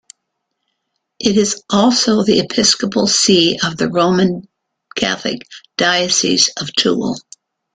It 1.19 1.37
is 1.37 1.61
also 1.69 2.23
the 2.23 2.39
episcopal 2.39 3.05
see 3.05 3.59
of 3.63 3.77
the 3.77 3.87
Roman 3.87 4.47
Catholic 4.95 5.47
Diocese 5.77 6.49
of 6.59 6.73
Tulle. 6.73 7.17